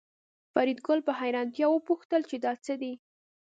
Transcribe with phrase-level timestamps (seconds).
[0.53, 2.93] فریدګل په حیرانتیا وپوښتل چې دا څه دي